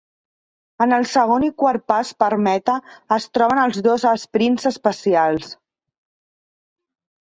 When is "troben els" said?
3.37-3.85